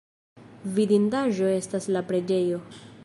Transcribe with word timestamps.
Vidindaĵo 0.77 1.51
estas 1.59 1.87
la 1.97 2.03
preĝejo. 2.09 2.59